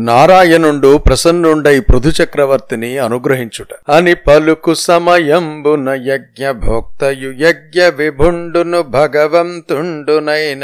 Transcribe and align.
నారాయణుండు 0.00 0.90
ప్రసన్నుండై 1.06 1.74
పృథు 1.80 2.10
చక్రవర్తిని 2.16 2.90
అనుగ్రహించుట. 2.98 3.70
అని 3.90 4.14
పలుకు 4.26 4.72
సమయంబున 4.82 5.88
యజ్ఞ 6.06 6.50
భోక్తయు 6.60 7.30
యజ్ఞ 7.40 7.88
విభుండును 7.98 8.80
భగవంతుండునైన 8.94 10.62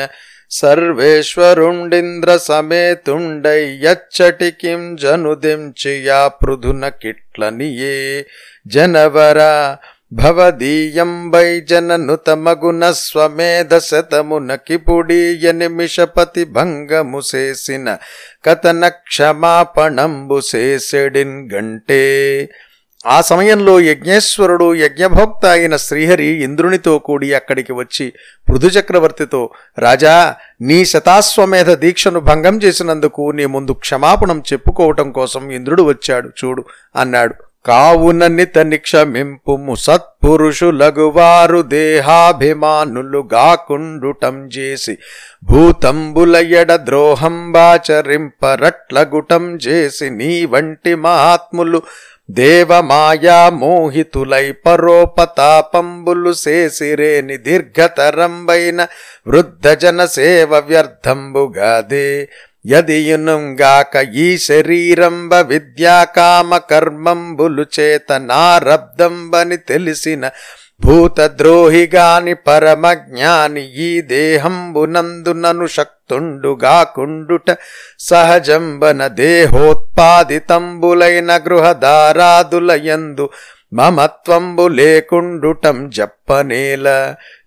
సర్వేశ్వరుండింద్ర 0.58 2.30
సమేతుండై 2.44 3.60
యచ్చటికిం 3.84 4.82
జనుదించియా 4.96 6.20
పృథున 6.36 6.88
కిట్లనియే 7.00 7.96
జనవరా 8.68 9.52
భవదీయం 10.12 11.32
జననుతమగున 11.66 12.90
స్వమేధ 12.90 13.74
కిపుడీయ 14.66 15.52
నిమిషపతి 15.52 16.44
భంగము 16.44 17.20
చేసిన 17.34 17.96
కథన 18.46 18.88
క్షమాపణంబు 18.88 20.38
చేసెడిన్ 20.54 21.54
గంటే 21.54 22.04
ఆ 23.06 23.20
సమయంలో 23.20 23.80
యజ్ఞేశ్వరుడు 23.80 24.74
యజ్ఞభోక్త 24.74 25.46
అయిన 25.46 25.76
శ్రీహరి 25.76 26.28
ఇంద్రునితో 26.42 26.98
కూడి 26.98 27.34
అక్కడికి 27.34 27.72
వచ్చి 27.72 28.06
పృథుచక్రవర్తితో 28.48 29.42
రాజా 29.78 30.14
నీ 30.62 30.84
శతాశ్వమేధ 30.84 31.70
దీక్షను 31.70 32.20
భంగం 32.20 32.58
చేసినందుకు 32.58 33.30
నీ 33.30 33.46
ముందు 33.46 33.72
క్షమాపణం 33.72 34.42
చెప్పుకోవటం 34.52 35.10
కోసం 35.12 35.50
ఇంద్రుడు 35.50 35.82
వచ్చాడు 35.82 36.30
చూడు 36.44 36.64
అన్నాడు. 36.96 37.36
కావుననిత 37.66 38.58
నిక్షమింపుము 38.58 39.76
సత్పురుషులగువారు 39.76 41.60
దేహాభిమానులు 41.74 43.28
గాకుండుటం 43.32 44.36
చేసి 44.56 44.94
భూతంబులయడ 45.50 46.72
ద్రోహంబాచరింపరట్లగుటం 46.84 49.58
చేసి 49.66 50.10
నీ 50.10 50.46
వంటి 50.46 50.94
మహాత్ములు 51.04 51.82
దేవమాయా 52.30 53.50
మోహితులై 53.54 54.52
పరోపతాపంబులు 54.64 56.32
శేసిరేని 56.34 57.36
దీర్ఘతరంబైన 57.36 58.86
వృద్ధజన 59.28 60.04
సేవ 60.16 60.62
వ్యర్థంబుగాదే. 60.68 62.28
యదియునుగాక 62.66 63.96
ఈ 64.18 64.36
శరీరంబ 64.46 65.34
విద్యాకామకర్మంబులు 65.50 67.64
చేత 67.76 68.10
నారబ్దంబని 68.26 69.56
తెలిసిన 69.66 70.30
భూతద్రోహిగాని 70.82 72.34
పరమజ్ఞాని 72.46 73.62
ఈ 73.80 74.00
దేహంబునందునను 74.10 75.66
శక్తుండుగాకుండుట 75.76 77.48
సహజంబన 78.06 79.06
దేహోత్పాదితంబులైన 79.20 81.30
గృహదారాదులయందు 81.46 83.26
మమత్వంబు 83.72 84.64
లేకుండుటం 84.68 85.78
జప్పనేల 85.90 86.86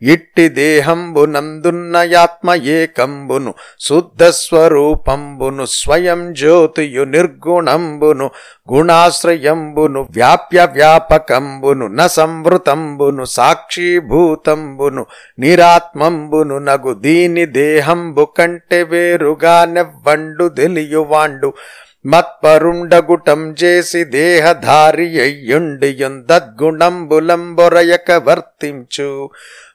ఇట్టి 0.03 0.45
దేహంబునందున్న 0.57 1.97
యాత్మ 2.11 2.55
ఏకంబును 2.73 3.51
శుద్ధ 3.79 4.23
స్వరూపంబును 4.39 5.65
స్వయం 5.73 6.21
జ్యోతియు 6.33 7.05
నిర్గుణంబును 7.05 8.27
గుణాశ్రయంబును 8.69 10.01
వ్యాప్య 10.11 10.59
వ్యాపకంబును 10.73 11.87
న 11.89 12.07
సంవృతంబును 12.11 13.25
సాక్షీభూతంబును 13.37 15.05
నిరాత్మంబును 15.39 16.57
నగు 16.59 16.93
దీని 16.99 17.45
దేహంబు 17.57 18.25
కంటే 18.37 18.81
వేరుగా 18.83 19.57
నెవ్వండు 19.65 20.47
తెలియువాండు. 20.57 21.51
మత్పరుండగుటం 22.05 23.55
చేసి 23.61 24.03
దేహధారి 24.13 25.19
అయ్యుండియుందద్గుణంబులంబొరయక 25.19 28.11
వర్తించు 28.27 29.29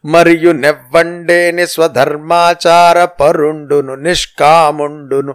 మరియు 0.06 0.59
నెవ్వండేని 0.59 1.66
స్వధర్మాచార 1.66 3.09
పరుండును 3.21 4.03
నిష్కాముండును 4.03 5.34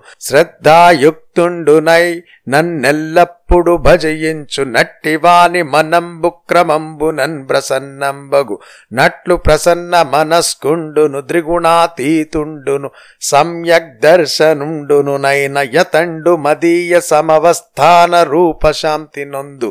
శ్రద్ధాయుక్తుండునై 1.40 2.06
నన్నెల్లప్పుడు 2.50 3.74
భజయించు 3.78 4.64
నట్టివాని 4.64 5.62
మనంబు 5.64 6.30
క్రమంబునన్ 6.50 7.38
ప్రసన్నంబగు 7.50 8.56
నట్లు 8.94 9.36
ప్రసన్న 9.36 10.02
మనస్కుండును 10.14 11.20
ద్రిగుణాతీతుండును 11.22 12.90
సమ్యక్ 13.22 13.92
దర్శనుండును 14.00 15.16
నైన 15.18 15.58
యతండు 15.76 16.34
మదీయ 16.36 17.00
సమవస్థాన 17.00 18.24
రూప 18.24 18.72
శాంతి 18.72 19.26
నొందు 19.26 19.70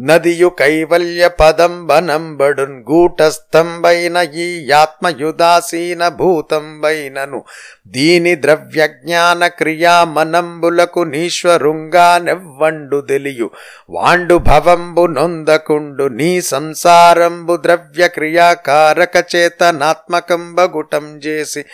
నదియు 0.00 0.50
కైవల్య 0.58 1.30
పదంబనంబడున్ 1.40 2.78
గూటస్తంబైన 2.90 4.16
ఈ 4.44 4.48
ఆత్మయుదాసీన 4.72 6.02
భూతంబైనను. 6.20 7.40
దీని 7.88 8.34
ద్రవ్యజ్ఞాన 8.36 9.42
క్రియా 9.58 9.96
మనంబులకు 10.16 11.02
నీశ్వరుంగా 11.10 12.18
నెవ్వండు 12.18 13.00
తెలియు. 13.00 13.50
వాండు 13.90 14.34
భవంబు 14.34 15.06
నొందకుండు 15.06 16.04
నీ 16.04 16.30
సంసారంబు 16.40 17.56
ద్రవ్య 17.56 18.08
క్రియాకారక 18.08 19.16
చేతనాత్మకంబగుటం 19.36 21.06
చేసి. 21.18 21.64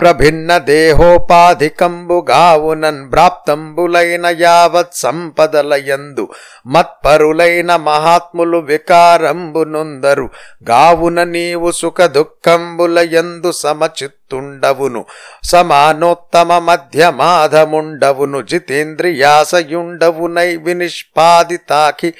ప్రభిన్న 0.00 0.58
దేహోపాధికంబుగావునన్ 0.58 3.06
భ్రాప్తంబులైన 3.06 4.36
యావత్ 4.40 4.94
సంపదలయందు 4.94 6.28
మత్పరులైన 6.66 7.76
మహాత్ములు 7.76 8.58
వికారంబునుందరు. 8.58 10.30
గావున 10.70 11.24
నీవు 11.24 11.70
సుఖ 11.70 12.02
దుఃఖంబులయందు 12.02 13.52
సమచిత్తుండవును. 13.52 15.04
సమానోత్తమ 15.44 16.58
మధ్యమాధముండవును. 16.58 18.42
జితేంద్రియాసయుండవునై 18.42 20.56
వినిష్పాదితాకి 20.56 22.14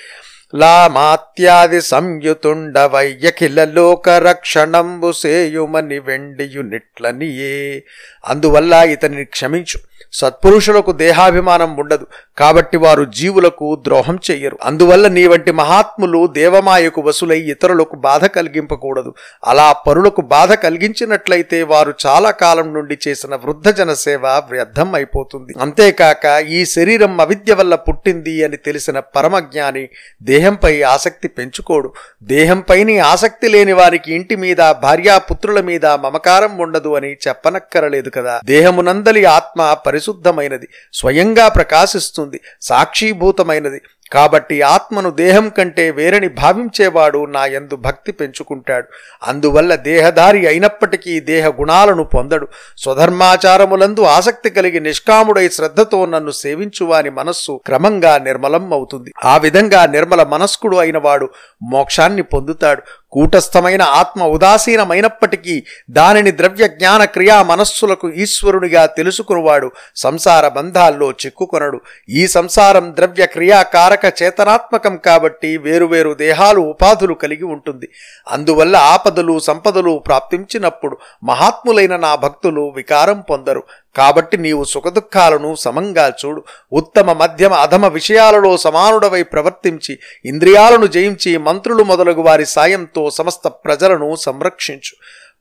లామాత్యాది 0.54 1.82
సంయుతుండవయ్యఖిల 1.82 3.64
లోక 3.64 4.08
రక్షణంబు 4.08 5.12
సేయుమని 5.12 5.98
వెండియునిట్లనియే. 5.98 7.84
అందువల్ల 8.24 8.74
ఇతనిని 8.74 9.24
క్షమించు. 9.24 9.87
సత్పురుషులకు 10.12 10.92
దేహాభిమానం 10.92 11.76
ఉండదు. 11.76 12.06
కాబట్టి 12.38 12.76
వారు 12.76 13.04
జీవులకు 13.04 13.76
ద్రోహం 13.82 14.18
చెయ్యరు. 14.30 14.58
అందువల్ల 14.62 15.08
నీ 15.08 15.26
వంటి 15.26 15.52
మహాత్ములు 15.52 16.26
దేవమాయకు 16.26 17.00
వసులై 17.00 17.40
ఇతరులకు 17.40 17.96
బాధ 17.96 18.24
కలిగింపకూడదు. 18.26 19.14
అలా 19.46 19.72
పరులకు 19.72 20.20
బాధ 20.20 20.52
కలిగించినట్లయితే 20.52 21.62
వారు 21.62 21.94
చాలా 22.06 22.30
కాలం 22.30 22.74
నుండి 22.74 22.98
చేసిన 23.08 23.34
వృద్ధజన 23.34 23.92
సేవ 23.92 24.26
వ్యర్థం 24.26 24.94
అయిపోతుంది. 24.94 25.52
అంతేకాక 25.60 26.44
ఈ 26.48 26.64
శరీరం 26.64 27.20
అవిద్య 27.20 27.54
వల్ల 27.54 27.74
పుట్టింది 27.74 28.44
అని 28.44 28.56
తెలిసిన 28.56 28.98
పరమజ్ఞాని 28.98 29.88
దేహంపై 30.22 30.82
ఆసక్తి 30.82 31.28
పెంచుకోడు. 31.28 31.92
దేహంపైని 32.22 32.98
ఆసక్తి 32.98 33.48
లేని 33.48 33.72
వారికి 33.72 34.14
ఇంటి 34.14 34.36
మీద 34.36 34.56
భార్యాపుత్రుల 34.56 35.60
మీద 35.60 35.86
మమకారం 35.86 36.58
ఉండదు 36.58 36.94
అని 36.94 37.12
చెప్పనక్కరలేదు 37.12 38.10
కదా. 38.10 38.40
దేహమునందలి 38.44 39.24
ఆత్మ 39.24 39.76
పరి 39.86 39.97
పరిశుద్ధమైనది 39.98 40.68
స్వయంగా 40.94 41.48
ప్రకాశిస్తుంది 41.48 42.40
సాక్షీభూతమైనది. 42.62 43.80
కాబట్టి 44.12 44.62
ఆత్మను 44.62 45.10
దేహం 45.10 45.48
కంటే 45.48 45.90
వేరని 45.90 46.28
భావించేవాడు 46.28 47.26
నా 47.26 47.46
యందు 47.46 47.76
భక్తి 47.76 48.12
పెంచుకుంటాడు. 48.12 48.86
అందువల్ల 49.26 49.74
దేహధారి 49.74 50.46
అయినప్పటికీ 50.46 51.20
దేహ 51.20 51.48
గుణాలను 51.48 52.04
పొందడు. 52.04 52.48
స్వధర్మాచారములందు 52.78 54.00
ఆసక్తి 54.00 54.50
కలిగి 54.50 54.80
నిష్కాముడై 54.80 55.48
శ్రద్ధతో 55.48 56.06
నన్ను 56.06 56.30
సేవించువాని 56.30 57.10
మనస్సు 57.10 57.60
క్రమంగా 57.66 58.18
నిర్మలం 58.18 58.72
అవుతుంది 58.72 59.12
ఆ 59.24 59.36
విధంగా 59.36 59.86
నిర్మల 59.86 60.22
మనస్కుడు 60.22 60.76
అయినవాడు 60.76 61.28
మోక్షాన్ని 61.62 62.22
పొందుతాడు. 62.22 62.82
కూటస్థమైన 63.12 63.82
ఆత్మ 63.82 64.22
ఉదాసీనమైనప్పటికీ 64.24 65.62
దానిని 65.90 66.30
ద్రవ్య 66.30 66.68
జ్ఞాన 66.68 67.04
క్రియా 67.04 67.42
మనస్సులకు 67.42 68.10
ఈశ్వరునిగా 68.10 68.86
తెలుసుకునివాడు 68.86 69.70
సంసార 69.96 70.48
బంధాల్లో 70.48 71.10
చిక్కుకొనడు. 71.10 71.80
ఈ 72.08 72.26
సంసారం 72.26 72.92
ద్రవ్య 72.96 73.26
క్రియాకారక 73.26 74.22
చేతనాత్మకం 74.22 74.96
కాబట్టి 74.96 75.56
వేరువేరు 75.56 76.14
దేహాలు 76.14 76.60
ఉపాధులు 76.60 77.14
కలిగి 77.14 77.44
ఉంటుంది. 77.44 77.88
అందువల్ల 78.28 78.76
ఆపదలు 78.76 79.38
సంపదలు 79.38 80.02
ప్రాప్తించినప్పుడు 80.06 80.96
మహాత్ములైన 81.24 81.96
నా 81.96 82.14
భక్తులు 82.14 82.72
వికారం 82.76 83.20
పొందరు. 83.30 83.62
కాబట్టి 83.98 84.36
నీవు 84.46 84.64
సుఖదుఖాలను 84.64 85.50
సమంగా 85.54 86.06
చూడు. 86.20 86.40
ఉత్తమ 86.72 87.12
మధ్యమ 87.12 87.54
అధమ 87.66 87.86
విషయాలలో 87.86 88.52
సమానుడవై 88.56 89.22
ప్రవర్తించి 89.22 89.98
ఇంద్రియాలను 90.24 90.86
జయించి 90.86 91.36
మంత్రులు 91.48 91.84
మొదలగు 91.84 92.22
వారి 92.22 92.46
సాయంతో 92.46 93.10
సమస్త 93.10 93.48
ప్రజలను 93.64 94.10
సంరక్షించు. 94.28 94.94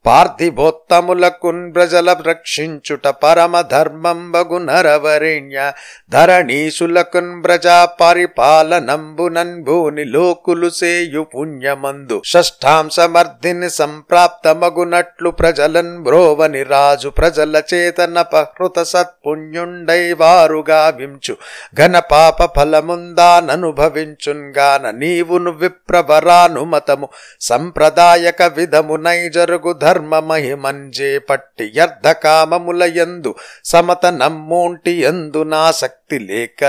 పార్థిభోత్తములకున్ 0.05 1.73
ప్రజల 1.73 2.15
రక్షించుట 2.25 3.07
పరమ 3.07 3.61
ధర్మంబగు 3.61 4.57
నరవరేణ్య 4.57 5.71
ధరణీశులకున్ 6.09 7.43
ప్రజా 7.43 7.85
పరిపాలనంబునన్ 7.85 9.63
భూని 9.63 10.05
లోకులు 10.05 10.69
సేయు 10.69 11.27
పుణ్యమందు. 11.35 12.21
షష్ఠాంశమర్ధిని 12.25 13.69
సంప్రాప్తమగునట్లు 13.69 15.29
ప్రజలన్ 15.29 15.97
బ్రోవని 15.97 16.63
రాజు 16.63 17.09
ప్రజల 17.09 17.61
చేతన 17.73 18.21
పహృత 18.21 18.81
సత్పుణ్యుండై 18.81 20.13
వారుగా 20.13 20.89
వించు 20.89 21.37
ఘన 21.75 21.99
పాప 21.99 22.55
ఫలముందాననుభవించున్గాన 22.55 24.91
నీవును 24.91 25.51
విప్రవరానుమతము. 25.51 27.09
సంప్రదాయక 27.41 28.43
విధమునై 28.43 29.29
జరుగు 29.29 29.73
ధర్మ 29.87 30.19
మహిమంజే 30.29 31.11
పట్టి 31.29 31.67
అర్ధకామములయందు 31.83 33.31
సమత 33.65 34.05
నమ్మోంటి 34.19 34.93
ఎందు 35.07 35.41
నా 35.47 35.63
శక్తి 35.81 36.19
లేక 36.27 36.63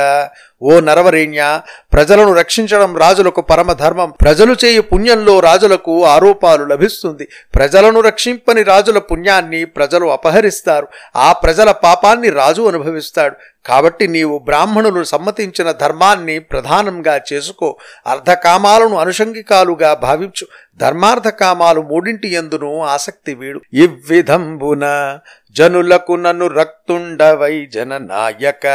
ఓ 0.62 0.80
నరవరేణ్య 0.80 1.60
ప్రజలను 1.92 2.32
రక్షించడం 2.32 2.96
రాజులకు 2.96 3.40
పరమధర్మం. 3.40 4.12
ప్రజలు 4.20 4.56
చేయు 4.64 4.82
పుణ్యంలో 4.82 5.40
రాజులకు 5.40 6.04
ఆరోపాలు 6.04 6.64
లభిస్తుంది. 6.64 7.28
ప్రజలను 7.54 8.00
రక్షింపని 8.00 8.62
రాజుల 8.62 8.98
పుణ్యాన్ని 8.98 9.64
ప్రజలు 9.64 10.06
అపహరిస్తారు. 10.06 10.88
ఆ 11.16 11.32
ప్రజల 11.32 11.70
పాపాన్ని 11.70 12.30
రాజు 12.30 12.62
అనుభవిస్తాడు. 12.62 13.36
కాబట్టి 13.66 14.08
నీవు 14.08 14.38
బ్రాహ్మణులు 14.38 15.04
సమ్మతించిన 15.04 15.72
ధర్మాన్ని 15.72 16.38
ప్రధానంగా 16.38 17.20
చేసుకో. 17.32 17.76
అర్ధకామాలను 18.06 18.96
అనుషంగికాలుగా 18.96 19.94
భావించు. 19.94 20.46
ధర్మార్థకామాలు 20.76 21.80
మూడింటి 21.80 22.32
ఎందును 22.32 22.82
ఆసక్తి 22.82 23.34
వీడు. 23.34 23.60
ఇవ్విధంబున 23.72 25.18
జనులకు 25.50 26.12
నన్ను 26.12 26.46
రక్ 26.46 26.77
రక్తుండవై 26.88 27.56
జననాయక 27.74 28.66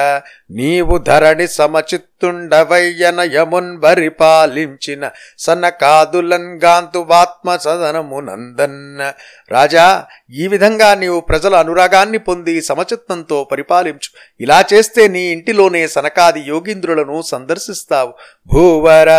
నీవు 0.51 0.95
ధరణి 1.07 1.47
సమచిత్తుండవయ్యన 1.47 3.19
యమున్ 3.35 3.71
పరిపాలించిన 3.83 5.03
సనకాదులన్ 5.37 6.51
గాంతువాత్మ 6.63 7.55
సదనమునందన్న 7.55 9.01
రాజా 9.51 9.85
ఈ 10.33 10.45
విధంగా 10.47 10.89
నీవు 10.95 11.19
ప్రజల 11.19 11.53
అనురాగాన్ని 11.55 12.19
పొంది 12.27 12.55
సమచిత్తంతో 12.61 13.37
పరిపాలించు. 13.51 14.09
ఇలా 14.39 14.59
చేస్తే 14.73 15.03
నీ 15.07 15.23
ఇంటిలోనే 15.35 15.83
సనకాది 15.87 16.43
యోగీంద్రులను 16.47 17.17
సందర్శిస్తావు. 17.31 18.13
భూవర 18.53 19.11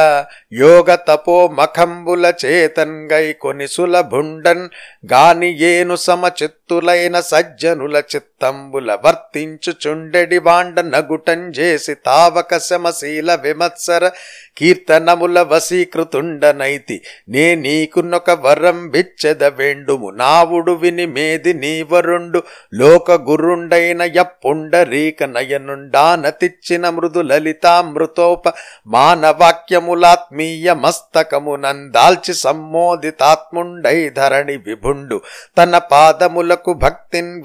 యోగ 0.61 0.88
తపో 1.08 1.38
మఖంబుల 1.58 2.25
చేతన్గై 2.44 3.26
కొని 3.43 3.69
సులభుండన్. 3.69 4.64
గాని 5.12 5.50
ఏను 5.73 5.96
సమచిత్తులైన 6.08 7.17
సజ్జనుల 7.32 7.96
చిత్తంబుల 8.12 8.83
వర్తించుచుండెడి 8.90 10.38
వాండ 10.38 10.81
నగుటం 10.81 11.50
చేసి 11.50 11.94
తావక 11.94 12.58
శమశీల 12.58 13.34
విమత్సర 13.34 14.10
కీర్తనముల 14.58 15.42
వశీకృతుండనైతి 15.42 17.00
నే 17.28 17.54
నీకున్నొక 17.54 18.31
వరం 18.31 18.88
బిచ్చెద 18.88 19.44
వెండుము. 19.44 20.10
నావుడు 20.10 20.72
విని 20.72 21.06
మేది 21.06 21.54
నీవరుండు. 21.54 22.42
లోక 22.75 23.12
గురుండైన 23.12 24.02
యప్పుండరీక 24.02 25.22
నయనుండానతిచ్చిన 25.22 26.88
మృదు 26.88 27.20
లలితామృతోప 27.20 28.42
మానవాక్యములాత్మీయ 28.86 30.75
మస్తకమునందాల్చి 30.75 32.34
సమ్మోదితాత్ముండై 32.34 34.08
ధరణి 34.08 34.56
విభుండు. 34.56 35.20
తన 35.58 35.78
పాదములకు 35.78 36.72
భక్తిన్ 36.72 37.42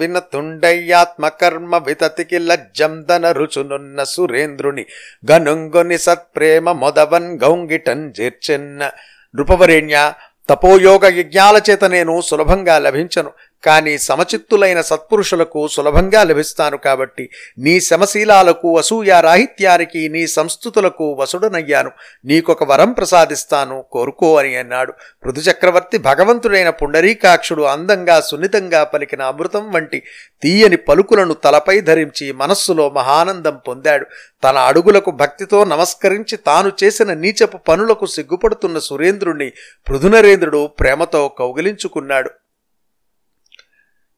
కర్మ 1.29 1.77
వితతికి 1.77 2.39
లజ్జందన 2.39 3.31
రుచునున్న 3.31 4.03
సురేంద్రుని 4.03 4.85
గనుంగుని 5.31 5.97
సత్ప్రేమ 5.97 6.71
మొదవన్ 6.71 7.39
గౌంగిటన్ 7.39 8.13
జేర్చెన్న. 8.13 8.91
నృపవరేణ్య 9.35 10.13
తపోయోగ 10.49 11.05
యజ్ఞాల 11.05 11.61
చేత 11.69 11.85
నేను 11.85 12.21
సులభంగా 12.21 12.79
లభించను. 12.79 13.31
కానీ 13.63 13.97
సమచిత్తులైన 13.97 14.81
సత్పురుషులకు 14.81 15.67
సులభంగా 15.67 16.23
లభిస్తాను 16.23 16.77
కాబట్టి 16.77 17.29
నీ 17.57 17.79
శమశీలాలకు 17.79 18.77
అసూయ 18.77 19.21
రాహిత్యానికి 19.21 20.09
నీ 20.09 20.27
సంస్థుతులకు 20.27 21.13
వసుడనయ్యాను. 21.13 21.91
నీకొక 22.25 22.63
వరం 22.63 22.91
ప్రసాదిస్తాను 22.91 23.85
కోరుకో 23.91 24.35
అని 24.35 24.55
అన్నాడు. 24.55 24.93
పృథుచక్రవర్తి 25.25 25.97
భగవంతుడైన 25.97 26.69
పుండరీకాక్షుడు 26.69 27.61
అందంగా 27.63 28.21
సున్నితంగా 28.21 28.83
పలికిన 28.83 29.21
అమృతం 29.21 29.71
వంటి 29.71 30.03
తీయని 30.41 30.77
పలుకులను 30.77 31.33
తలపై 31.33 31.79
ధరించి 31.79 32.31
మనస్సులో 32.31 32.89
మహానందం 32.89 33.59
పొందాడు. 33.67 34.05
తన 34.43 34.57
అడుగులకు 34.57 35.11
భక్తితో 35.11 35.63
నమస్కరించి 35.63 36.37
తాను 36.37 36.71
చేసిన 36.83 37.13
నీచపు 37.13 37.57
పనులకు 37.57 38.05
సిగ్గుపడుతున్న 38.05 38.79
సురేంద్రుణ్ణి 38.79 39.51
పృథునరేంద్రుడు 39.87 40.67
ప్రేమతో 40.67 41.27
కౌగిలించుకున్నాడు. 41.27 42.31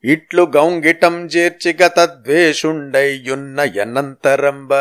ఇట్లు 0.04 0.44
గౌంగిటం 0.56 1.16
చేర్చి 1.26 1.72
గత 1.82 2.00
ఎన్నంతరంబ 3.76 4.74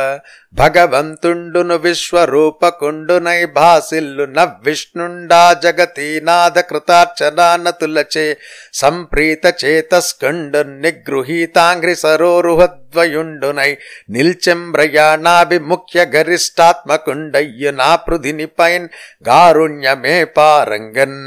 భగవంతుండును 0.54 1.76
విశ్వరూపకుండునై 1.84 3.40
భాసిల్లు 3.54 4.24
నవ్విష్ణుండా 4.34 5.40
జగతీనాథ 5.62 6.58
కృతార్చనానతులచే 6.70 8.24
సంప్రీత 8.74 9.44
చేతస్కండు 9.62 10.60
నిగృహీతాంగ్రి 10.80 11.94
సరోరుహద్వయుండునై 12.02 13.70
నిల్చెంబ్రయాణాభిముఖ్య 14.14 15.98
గరిష్టాత్మకుండయ్యు 16.14 17.70
నా 17.74 17.88
పృథిని 18.02 18.46
పైన్ 18.58 18.86
గారుణ్యమే 19.28 20.16
పారంగన్ 20.36 21.18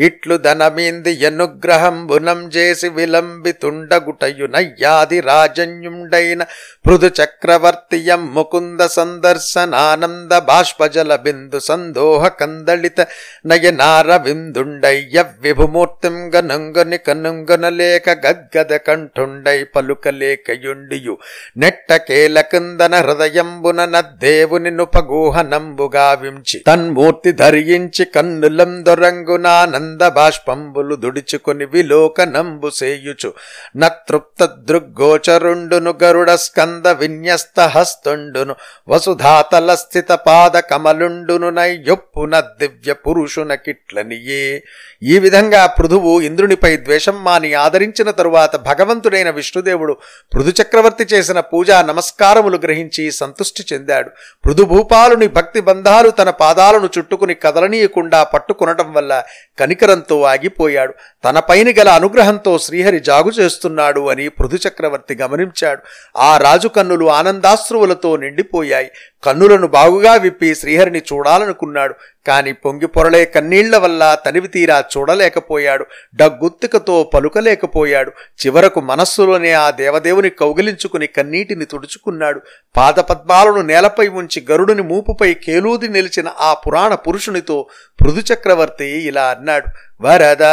ఇట్లు 0.00 0.36
ధనమీంది 0.44 1.12
అనుగ్రహంబునం 1.24 2.40
చేసి 2.54 2.88
విలంబితుండగుటయునయ్యాది 2.96 5.18
రాజన్యుండైన 5.28 6.42
పృథు 6.84 7.08
చక్రవర్తియం 7.18 8.22
ముకుంద 8.34 8.71
సందర్శనానంద 8.80 10.32
బాష్పజల 10.48 11.16
బిందు 11.16 11.58
సందోహ 11.60 12.28
కందళిత 12.40 12.98
నయనార 13.46 14.16
విందుండయ్య 14.16 15.24
విభుమూర్తిం 15.40 16.16
గనుంగని 16.34 16.98
కనుంగనలేక 16.98 18.10
గద్గద 18.24 18.72
కంఠుండై 18.86 19.58
పలుకలేకయుండియు. 19.76 21.14
నెట్ట 21.56 21.92
కేలకందన 22.08 22.94
హృదయంబున 23.00 23.80
నద్దేవుని 23.84 24.70
నుపగూహనంబుగా 24.70 26.06
వించి 26.12 26.58
తన్మూర్తి 26.66 27.32
ధరించి 27.32 28.04
కన్నులం 28.14 28.84
దొరంగునానంద 28.84 30.02
బాష్పంబులు 30.16 30.94
దుడుచుకుని 30.96 31.64
విలోకనంబు 31.64 32.70
సేయుచు 32.70 33.30
నతృప్త 33.76 34.40
దృగ్గోచరుండును 34.68 35.94
గరుడ 36.02 36.30
స్కంద 36.34 36.86
విన్యస్త 37.00 37.60
హస్తుండును 37.74 38.54
వసుధాతల 38.88 39.74
స్థిత 39.74 40.08
పాద 40.08 40.50
కమలుండును 40.50 41.50
నయ్యొప్పున 41.50 42.40
దివ్య 42.40 42.92
పురుషున 42.92 43.54
కిట్లనియే. 43.54 44.62
ఈ 45.02 45.18
విధంగా 45.18 45.66
పృథువు 45.66 46.20
ఇంద్రునిపై 46.20 46.76
ద్వేషం 46.76 47.24
మాని 47.24 47.54
ఆదరించిన 47.54 48.10
తరువాత 48.10 48.56
భగవంతుడైన 48.56 49.30
విష్ణుదేవుడు 49.30 49.96
పృథు 50.34 50.62
చక్రవర్తి 50.62 51.04
చేసిన 51.04 51.40
పూజా 51.40 51.82
నమస్కారములు 51.82 52.56
గ్రహించి 52.56 53.12
సంతుష్టి 53.12 53.64
చెందాడు. 53.72 54.10
పృథుభూపాలుని 54.44 55.28
భక్తి 55.28 55.60
బంధాలు 55.60 56.10
తన 56.10 56.30
పాదాలను 56.30 56.88
చుట్టుకుని 56.98 57.34
కదలనీయకుండా 57.34 58.22
పట్టుకునటం 58.24 58.92
వల్ల 58.92 59.22
కనికరంతో 59.58 60.22
ఆగిపోయాడు. 60.22 60.94
తన 61.24 61.38
పైన 61.38 61.68
గల 61.78 61.88
అనుగ్రహంతో 61.88 62.58
శ్రీహరి 62.58 63.00
జాగు 63.00 63.30
చేస్తున్నాడు 63.30 64.08
అని 64.08 64.28
పృథు 64.28 64.68
చక్రవర్తి 64.68 65.14
గమనించాడు. 65.14 65.82
ఆ 66.18 66.36
రాజు 66.36 66.68
కన్నులు 66.68 67.10
ఆనందాశ్రువులతో 67.10 68.16
నిండి 68.16 68.42
depois. 68.52 68.68
Tipo, 68.68 68.78
aí 68.78 68.90
కన్నులను 69.24 69.66
బాగుగా 69.66 70.14
విప్పి 70.14 70.54
శ్రీహరిని 70.54 70.98
చూడాలనుకున్నాడు. 70.98 71.94
కాని 72.26 72.52
పొంగి 72.52 72.86
పొరలే 72.86 73.24
కన్నీళ్ళ 73.24 73.76
వల్ల 73.76 74.18
తనివి 74.26 74.48
తీరా 74.48 74.84
చూడలేకపోయాడు. 74.98 75.86
డగ్గుత్తికతో 76.14 77.10
పలుకలేకపోయాడు. 77.14 78.12
చివరకు 78.46 78.80
మనస్సులోనే 78.80 79.52
ఆ 79.52 79.70
దేవదేవుని 79.70 80.30
కౌగిలించుకుని 80.30 81.06
కన్నీటిని 81.06 81.64
తుడుచుకున్నాడు. 81.64 82.40
పాదపద్మాలను 82.76 83.62
నేలపై 83.62 84.08
ఉంచి 84.08 84.46
గరుడుని 84.50 84.82
మూపుపై 84.82 85.34
కేలూది 85.34 85.88
నిలిచిన 85.88 86.28
ఆ 86.40 86.54
పురాణ 86.54 86.94
పురుషునితో 86.94 87.66
పృథు 88.00 88.32
చక్రవర్తి 88.32 88.84
ఇలా 88.84 89.24
అన్నాడు. 89.24 89.66
వరద 90.00 90.44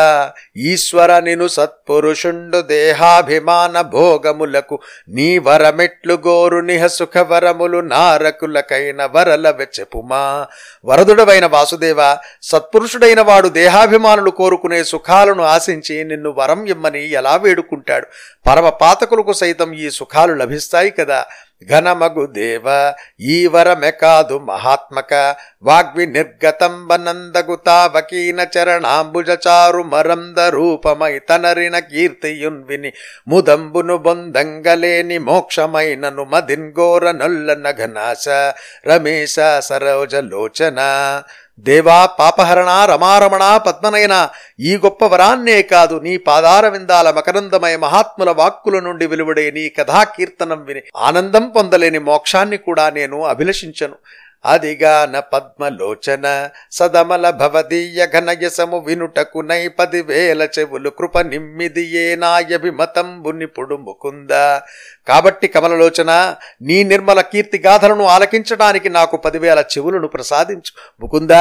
ఈశ్వర 0.57 1.19
నిను 1.19 1.47
సత్పురుషుండు 1.47 2.61
దేహాభిమాన 2.61 3.81
భోగములకు 3.81 4.79
నీ 5.09 5.37
వరమెట్లు 5.37 6.13
గోరు 6.13 6.57
నిహ 6.57 6.87
సుఖ 6.87 7.17
వరములు 7.17 7.81
నారకులకైన 8.59 9.05
వరల 9.05 9.49
వెచెపుమా 9.49 10.47
వరదుడవైన 10.85 11.45
వాసుదేవ 11.45 11.99
సత్పురుషుడైన 12.43 13.21
వాడు 13.21 13.47
దేహాభిమానులు 13.49 14.31
కోరుకునే 14.31 14.83
సుఖాలను 14.83 15.43
ఆశించి 15.43 16.03
నిన్ను 16.03 16.29
వరం 16.37 16.65
ఇమ్మని 16.65 17.11
ఎలా 17.11 17.35
వేడుకుంటాడు? 17.35 18.07
పరమ 18.47 18.69
పాతకులకు 18.69 19.33
సైతం 19.33 19.73
ఈ 19.73 19.89
సుఖాలు 19.89 20.33
లభిస్తాయి 20.33 20.91
కదా. 20.91 21.25
ఘనమగు 21.67 22.25
దేవ 22.33 22.65
ఈ 23.27 23.37
వరమె 23.47 23.89
కాదు 24.01 24.35
మహాత్మక 24.45 25.13
వాగ్వి 25.63 26.05
నిర్గతంబనందగు 26.07 27.55
తావకీన 27.65 28.39
చరణాంబుజచారు 28.53 29.81
మరంద 29.91 30.39
రూపమై 30.53 31.11
తనరిన 31.29 31.79
కీర్తియున్ 31.89 32.61
విని 32.63 32.91
ముదంబును 33.27 33.97
బొందంగలేని 33.99 35.19
మోక్షమైనను 35.25 36.25
మదిన్గోర 36.25 37.05
నొల్లన 37.19 37.67
ఘనాశ 37.79 38.25
రమేశ 38.89 39.35
సరోజ 39.61 40.15
లోచన 40.31 40.79
దేవా 41.67 42.05
పాపహరణ 42.19 42.71
రమారమణ 42.85 43.57
పద్మనయన 43.57 44.15
ఈ 44.59 44.77
గొప్ప 44.77 45.05
వరాన్నే 45.05 45.61
కాదు 45.61 45.95
నీ 45.99 46.17
పాదార 46.17 46.67
విందాల 46.67 47.11
మకరందమయ 47.11 47.77
మహాత్ముల 47.77 48.29
వాక్కుల 48.31 48.79
నుండి 48.79 49.05
వెలువడే 49.07 49.51
నీ 49.51 49.69
కథాకీర్తనం 49.69 50.63
విని 50.63 50.81
ఆనందం 50.95 51.49
పొందలేని 51.49 51.99
మోక్షాన్ని 51.99 52.57
కూడా 52.57 52.89
నేను 52.89 53.23
అభిలషించను. 53.23 53.97
అదిగాన 54.45 55.19
పద్మలోచన 55.19 56.49
సదమల 56.71 57.29
భవదీయ 57.29 58.07
ఘనయసము 58.07 58.77
వినుటకు 58.77 59.39
నై 59.39 59.67
పదివేల 59.67 60.47
చెవులు 60.59 60.89
కృప 60.89 61.19
నిమ్మిది 61.19 61.81
ఏనాయభిమతంబు 61.81 63.29
నిపుడు 63.29 63.75
ముకుంద. 63.75 64.29
కాబట్టి 65.07 65.47
కమలలోచన 65.47 66.35
నీ 66.61 66.83
నిర్మల 66.83 67.21
కీర్తి 67.21 67.57
గాథలను 67.57 68.03
ఆలకించడానికి 68.05 68.89
నాకు 68.89 69.17
పదివేల 69.17 69.59
చెవులను 69.59 70.07
ప్రసాదించు 70.07 71.01
ముకుంద. 71.01 71.31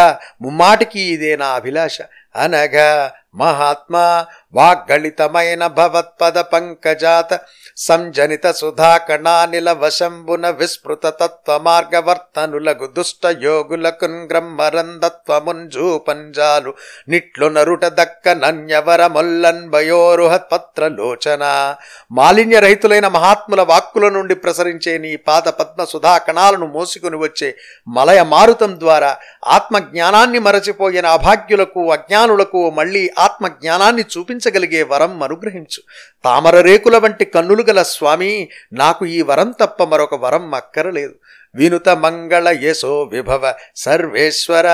ముమ్మాటికి 0.43 1.01
ఇదే 1.01 1.37
నా 1.37 1.47
అభిలాష 1.47 1.99
అనగా 2.37 3.13
మహాత్మా 3.39 4.27
వాగ్గళితమైన 4.55 5.67
భవత్పద 5.79 6.39
పంకజాత 6.53 7.33
సంజనిత 7.79 8.51
సుధాకణానిల 8.51 9.73
వశంబున 9.73 10.51
విస్మృత 10.61 11.07
తత్వ 11.21 11.59
మార్గవర్తనులగు 11.67 12.89
దుష్ట 12.97 13.23
యోగులకున్ 13.43 14.31
గ్రమ్మరందత్వముంజూపంజాలు 14.31 16.73
నిట్లు 17.09 17.49
నరుట 17.49 17.85
దక్క 17.99 18.29
నన్యవర 18.43 19.07
మొల్లన్ 19.07 19.69
భయోరుహత్ 19.69 20.53
పత్రలోచన. 20.53 21.77
మాలిన్య 22.13 22.61
రహితులైన 22.61 23.09
మహాత్ముల 23.09 23.63
వాక్కుల 23.63 24.09
నుండి 24.09 24.35
ప్రసరించే 24.35 24.99
నీ 24.99 25.17
పాద 25.29 25.49
పద్మ 25.61 25.85
సుధాకణాలను 25.85 26.67
మోసుకుని 26.67 27.17
వచ్చే 27.17 27.55
మలయ 27.89 28.21
మారుతం 28.35 28.81
ద్వారా 28.81 29.17
ఆత్మజ్ఞానాన్ని 29.51 30.39
మరచిపోయిన 30.39 31.07
అభాగ్యులకు 31.19 31.93
అజ్ఞానులకు 31.93 32.71
మళ్ళీ 32.71 33.11
ఆత్మజ్ఞానాన్ని 33.29 34.05
చూపించగలిగే 34.13 34.83
వరం 34.93 35.15
అనుగ్రహించు 35.29 35.81
తామర 36.25 36.57
రేకుల 36.69 36.97
వంటి 37.05 37.27
కన్నులు 37.37 37.65
గల 37.71 37.83
స్వామి 37.95 38.33
నాకు 38.81 39.03
ఈ 39.17 39.19
వరం 39.31 39.51
తప్ప 39.61 39.83
మరొక 39.93 40.15
వరం 40.25 40.47
అక్కరలేదు. 40.61 41.15
వినుత 41.55 41.89
మంగళ 41.99 42.49
యశో 42.63 42.95
విభవ 43.13 43.45
సర్వేశ్వర 43.77 44.69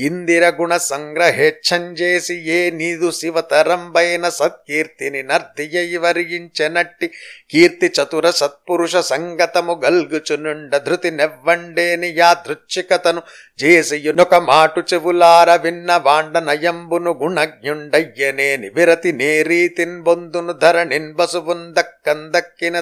ఇందిర 0.00 0.44
గుణ 0.58 0.72
సంగ్రహేచ్ఛంజేసి 0.84 2.36
ఏ 2.50 2.58
నీదు 2.70 3.08
శివతరంబైన 3.10 4.28
సత్కీర్తిని 4.30 5.22
నర్దియ్యి 5.22 5.98
వరించెనట్టి 5.98 7.08
కీర్తి 7.52 7.90
చతుర 7.98 8.26
సత్పురుష 8.30 8.96
సంగతము 9.06 9.76
గల్గుచునుండ 9.84 10.72
ధృతి 10.86 11.12
నెవ్వండేని 11.12 12.10
యాదృచ్ఛికతను 12.16 13.22
చేసియునొక 13.58 14.34
మాటు 14.44 14.82
చెవులార 14.90 15.50
విన్న 15.56 15.90
వాండ 16.04 16.38
నయంబును 16.44 17.12
గుణజ్ఞుండయ్యనేని 17.20 18.68
విరతి 18.70 19.12
నేరీతిన్ 19.14 19.98
బొందును 20.02 20.54
ధరణిన్ 20.62 21.12
బసువున్ 21.14 21.66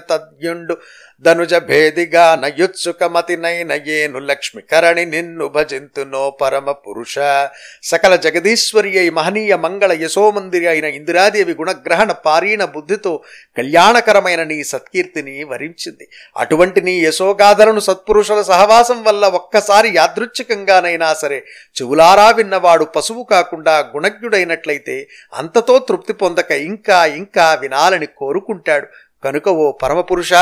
తద్యుండు 0.09 0.75
ధనుజ 1.22 1.54
భేదిగా 1.54 2.25
నయుత్సుకమతినైన 2.34 3.72
ఏను 3.87 4.18
లక్ష్మి 4.18 4.62
కరణి 4.62 5.04
నిన్ను 5.06 5.48
భజింతునో 5.48 6.30
పరమ 6.30 6.70
పురుష. 6.70 7.14
సకల 7.82 8.16
జగదీశ్వరి 8.16 8.98
అయి 8.98 9.10
మహనీయ 9.10 9.56
మంగళ 9.56 9.92
యశోమందిరి 9.92 10.66
అయిన 10.66 10.84
ఇందిరాదేవి 10.84 11.54
గుణగ్రహణ 11.54 12.12
పారీణ 12.12 12.64
బుద్ధితో 12.64 13.12
కళ్యాణకరమైన 13.56 14.42
నీ 14.42 14.64
సత్కీర్తిని 14.64 15.44
వరించింది. 15.44 16.08
అటువంటి 16.37 16.80
నీ 16.80 16.94
యశోగాథలను 17.00 17.80
సత్పురుషుల 17.80 18.42
సహవాసం 18.42 19.04
వల్ల 19.04 19.25
ఒక్కసారి 19.26 19.90
యాదృచ్ఛికంగానైనా 19.94 21.14
సరే 21.14 21.44
చెవులారా 21.82 22.30
విన్నవాడు 22.30 22.84
పశువు 22.84 23.25
కాకుండా 23.25 23.78
గుణజ్ఞుడైనట్లయితే 23.96 25.08
అంతతో 25.34 25.78
తృప్తి 25.78 26.12
పొందక 26.12 26.50
ఇంకా 26.50 27.06
ఇంకా 27.06 27.54
వినాలని 27.54 28.06
కోరుకుంటాడు. 28.06 29.08
కనుక 29.25 29.48
ఓ 29.48 29.72
పరమపురుష 29.72 30.32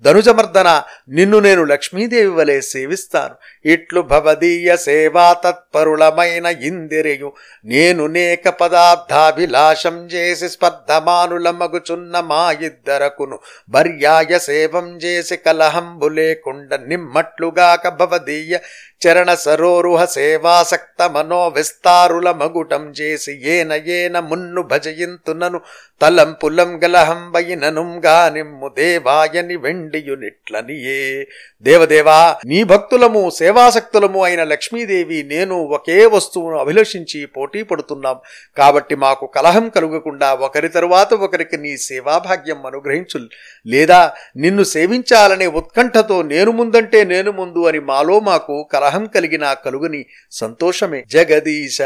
ధనుజమర్దన 0.00 0.82
నిన్ను 1.08 1.38
నేను 1.38 1.64
లక్ష్మీదేవి 1.64 2.28
వలె 2.28 2.60
సేవిస్తాను. 2.60 3.34
ఇట్లు 3.64 4.00
భవదీయ 4.00 4.76
సేవా 4.76 5.32
తత్పరులమైన 5.32 6.46
ఇందిరియు. 6.46 7.32
నేను 7.64 8.06
నేక 8.06 8.48
పదార్థాభిలాషం 8.48 10.06
చేసి 10.06 10.48
స్పర్ధమానుల 10.48 11.50
మగుచున్న 11.50 12.20
మా 12.20 12.52
ఇద్దరకును. 12.52 13.38
భర్యాయ 13.68 14.38
సేవం 14.38 14.96
చేసి 14.96 15.36
కలహంబు 15.36 16.06
లేకుండా 16.06 16.76
నిమ్మట్లుగాక 16.76 17.88
భవదీయ 17.88 18.58
చరణ 19.06 19.34
సరోరుహ 19.34 20.04
సేవాసక్త 20.04 21.10
మనో 21.10 21.48
విస్తారుల 21.48 22.30
మగుటం 22.30 22.90
చేసి 22.90 23.32
ఏన 23.44 23.72
ఏన 23.72 24.18
మున్ను 24.18 24.62
భజయింతునను. 24.62 25.60
తలంపులం 26.00 26.84
గలహంబయినను 26.84 28.00
నిమ్ము 28.28 28.68
దేవాయని 28.68 29.56
వెండియునిట్లనియే. 29.56 31.26
దేవదేవా 31.62 32.36
నీ 32.46 32.64
భక్తులము 32.64 33.30
సేవాసక్తులము 33.30 34.24
అయిన 34.24 34.44
లక్ష్మీదేవి 34.44 35.22
నేను 35.22 35.56
ఒకే 35.56 36.06
వస్తువును 36.06 36.56
అభిలషించి 36.56 37.26
పోటీ 37.26 37.62
పడుతున్నాం. 37.62 38.16
కాబట్టి 38.56 38.94
మాకు 38.94 39.26
కలహం 39.26 39.68
కలుగకుండా 39.68 40.34
ఒకరి 40.34 40.68
తరువాత 40.68 41.14
ఒకరికి 41.14 41.56
నీ 41.56 41.76
సేవాభాగ్యం 41.76 42.66
అనుగ్రహించు 42.66 43.28
లేదా 43.66 44.12
నిన్ను 44.36 44.62
సేవించాలనే 44.62 45.46
ఉత్కంఠతో 45.46 46.22
నేను 46.22 46.50
ముందంటే 46.50 47.04
నేను 47.04 47.32
ముందు 47.32 47.68
అని 47.68 47.80
మాలో 47.80 48.20
మాకు 48.20 48.68
కలహం 48.72 49.06
కలిగినా 49.06 49.54
కలుగుని 49.54 50.06
సంతోషమే. 50.30 51.04
జగదీశ 51.12 51.78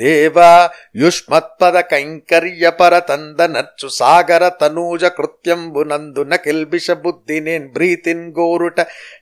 దేవా 0.00 0.70
యుష్మత్పద 0.96 1.90
కైంకర్య 1.90 2.72
పరతందనర్చు 2.80 3.88
సాగర 3.88 4.50
తనూజ 4.60 5.04
కృత్యంబునందున 5.18 6.36
కిల్బిష 6.36 6.90
బుద్ధి 6.90 7.40
నేన్ 7.40 7.72
బ్రీతిన్ 7.72 8.32
గోరుట 8.38 8.80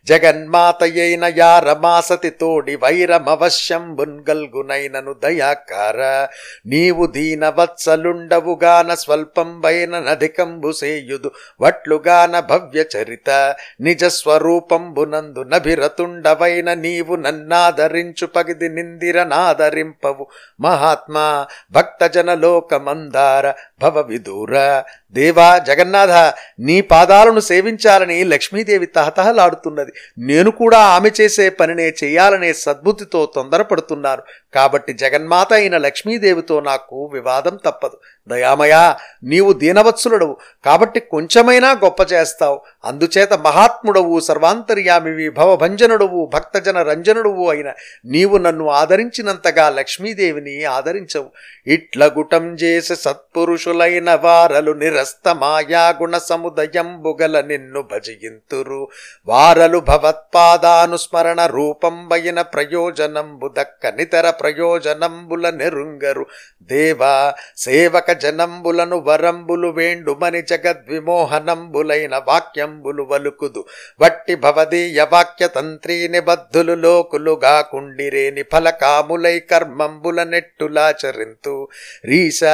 జగన్మాతయైన 0.09 1.33
యారమాసతి 1.37 2.31
తోడి 2.31 2.77
వైరమవశ్యంబున్ 2.77 4.31
గల్గునైనను 4.31 5.15
దయాకార. 5.25 6.29
నీవు 6.67 7.07
దీన 7.07 7.49
వత్సలుండవుగాన 7.49 8.95
స్వల్పంబైన 8.95 10.01
నధికంబు 10.01 10.73
సేయుదు 10.73 11.33
వట్లుగాన 11.61 12.41
భవ్య 12.41 12.85
చరిత 12.95 13.55
నిజస్వరూపంబునందునభిరతుండవైన 13.81 16.75
నీవు 16.75 17.17
నన్నాదరించు 17.17 18.27
పగిది 18.27 18.69
నిందిరనాదరింపవు 18.69 20.31
మహాత్మా 20.61 21.47
భక్తజన 21.73 22.35
లోకమందార 22.35 23.47
భవ 23.83 24.01
విదూర 24.01 24.83
దేవా 25.15 25.59
జగన్నాథ 25.59 26.11
నీ 26.59 26.81
పాదాలను 26.81 27.41
సేవించాలని 27.41 28.25
లక్ష్మీదేవి 28.25 28.87
తహతహలాడుతున్నది. 28.87 29.93
నేను 30.19 30.51
కూడా 30.51 30.79
ఆమె 30.79 31.11
చేసే 31.21 31.51
పనినే 31.51 31.89
చేయాలనే 32.05 32.53
సద్బుద్ధితో 32.53 33.33
తొందరపడుతున్నాను 33.35 34.23
కాబట్టి 34.55 34.93
జగన్మాత 34.93 35.53
అయిన 35.53 35.77
లక్ష్మీదేవితో 35.79 36.61
నాకు 36.61 37.11
వివాదం 37.13 37.59
తప్పదు. 37.67 37.97
దయామయా 38.29 38.97
నీవు 39.25 39.53
దీనవత్సులుడవు 39.53 40.37
కాబట్టి 40.65 41.01
కొంచెమైనా 41.01 41.73
గొప్ప 41.73 42.13
చేస్తావు. 42.13 42.61
అందుచేత 42.85 43.35
మహాత్ముడవు 43.35 44.21
సర్వాంతర్యామివి 44.21 45.31
భవభంజనుడవు 45.31 46.31
భక్తజన 46.35 46.83
రంజనుడవు 46.83 47.51
అయిన 47.51 47.73
నీవు 48.05 48.37
నన్ను 48.37 48.69
ఆదరించినంతగా 48.69 49.71
లక్ష్మీదేవిని 49.71 50.65
ఆదరించవు. 50.65 51.31
ఇట్ల 51.67 52.07
గుటం 52.07 52.55
చేసి 52.55 52.97
సత్పురుషులైన 52.97 54.15
వారలు 54.15 54.73
నిరస్త 54.73 55.35
మాయా 55.35 55.89
గుణ 56.03 56.19
సముదయంబుగల 56.19 57.41
నిన్ను 57.41 57.83
భజయింతురు 57.83 58.89
వారలు 59.27 59.79
భవత్పాదానుస్మరణ 59.79 61.47
రూపంబైన 61.47 62.41
ప్రయోజనంబు 62.41 63.49
దక్కనితర 63.49 64.31
ప్రయోజనంబుల 64.31 65.51
నెరుంగరు. 65.51 66.27
దేవా 66.63 67.35
సేవక 67.57 68.10
జనంబులను 68.13 68.97
వరంబులు 68.97 69.69
వేండుమని 69.69 70.43
జగద్విమోహనంబులైన 70.43 72.23
వాక్యంబులు 72.29 73.03
వలుకుదు. 73.03 73.65
వట్టి 74.01 74.35
భవదీయ 74.35 75.07
వాక్య 75.13 75.49
తంత్రీ 75.49 76.09
నిబద్ధులు 76.09 76.75
లోకులుగా 76.75 77.61
కుండిరేని 77.61 78.43
ఫలకాములై 78.43 79.39
కర్మంబుల 79.41 80.23
నెట్టులాచరింతు 80.23 81.69
రీస 82.05 82.45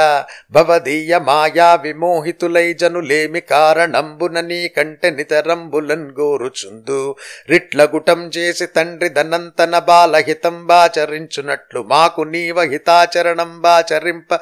భవదీయ 0.52 1.18
మాయా 1.18 1.74
విమోహితులై 1.74 2.72
జనులేమి 2.72 3.40
కారణంబున 3.40 4.40
నీ 4.40 4.68
కంటే 4.68 5.10
నితరంబులన్ 5.10 6.10
గోరుచుందు. 6.20 7.14
రిట్లగుటం 7.50 8.20
చేసి 8.36 8.66
తండ్రి 8.66 9.08
ధనంతన 9.08 9.78
బాలహితం 9.78 10.66
బాచరించునట్లు 10.66 11.82
మాకు 11.82 12.22
నీవ 12.22 12.60
హితాచరణం 12.60 13.60
బాచరింప 13.60 14.34